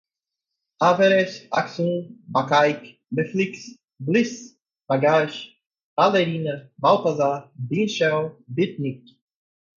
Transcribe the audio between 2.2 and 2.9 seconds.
bacaic,